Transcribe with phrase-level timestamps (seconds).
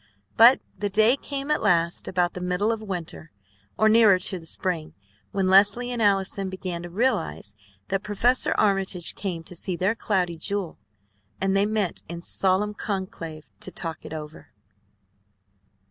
[0.35, 3.29] But the day came at last, about the middle of the winter,
[3.77, 4.95] or nearer to the spring,
[5.31, 7.53] when Leslie and Allison began to realize
[7.89, 10.79] that Professor Armitage came to see their Cloudy Jewel,
[11.39, 14.49] and they met in solemn conclave to talk it over.